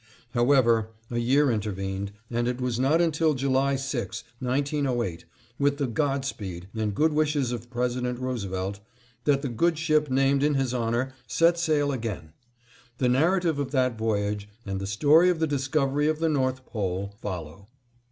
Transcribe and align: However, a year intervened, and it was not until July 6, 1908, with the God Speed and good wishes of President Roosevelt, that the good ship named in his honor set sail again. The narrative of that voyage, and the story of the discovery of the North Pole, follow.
However, 0.33 0.89
a 1.11 1.19
year 1.19 1.51
intervened, 1.51 2.11
and 2.31 2.47
it 2.47 2.59
was 2.59 2.79
not 2.79 2.99
until 2.99 3.35
July 3.35 3.75
6, 3.75 4.23
1908, 4.39 5.25
with 5.59 5.77
the 5.77 5.85
God 5.85 6.25
Speed 6.25 6.67
and 6.75 6.95
good 6.95 7.13
wishes 7.13 7.51
of 7.51 7.69
President 7.69 8.17
Roosevelt, 8.19 8.79
that 9.25 9.43
the 9.43 9.47
good 9.47 9.77
ship 9.77 10.09
named 10.09 10.41
in 10.41 10.55
his 10.55 10.73
honor 10.73 11.13
set 11.27 11.59
sail 11.59 11.91
again. 11.91 12.33
The 12.97 13.09
narrative 13.09 13.59
of 13.59 13.69
that 13.73 13.95
voyage, 13.95 14.49
and 14.65 14.79
the 14.81 14.87
story 14.87 15.29
of 15.29 15.37
the 15.39 15.45
discovery 15.45 16.07
of 16.07 16.17
the 16.17 16.29
North 16.29 16.65
Pole, 16.65 17.13
follow. 17.21 17.67